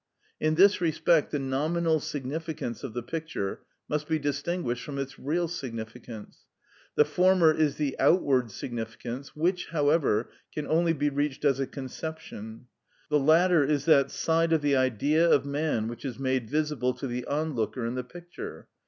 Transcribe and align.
In 0.39 0.55
this 0.55 0.81
respect 0.81 1.29
the 1.29 1.37
nominal 1.37 1.99
significance 1.99 2.83
of 2.83 2.95
the 2.95 3.03
picture 3.03 3.59
must 3.87 4.07
be 4.07 4.17
distinguished 4.17 4.83
from 4.83 4.97
its 4.97 5.19
real 5.19 5.47
significance. 5.47 6.47
The 6.95 7.05
former 7.05 7.51
is 7.51 7.75
the 7.75 7.95
outward 7.99 8.49
significance, 8.49 9.35
which, 9.35 9.67
however, 9.67 10.31
can 10.55 10.65
only 10.65 10.93
be 10.93 11.09
reached 11.11 11.45
as 11.45 11.59
a 11.59 11.67
conception; 11.67 12.65
the 13.11 13.19
latter 13.19 13.63
is 13.63 13.85
that 13.85 14.09
side 14.09 14.51
of 14.53 14.63
the 14.63 14.75
Idea 14.75 15.29
of 15.29 15.45
man 15.45 15.87
which 15.87 16.03
is 16.03 16.17
made 16.17 16.49
visible 16.49 16.95
to 16.95 17.05
the 17.05 17.23
onlooker 17.27 17.85
in 17.85 17.93
the 17.93 18.03
picture. 18.03 18.69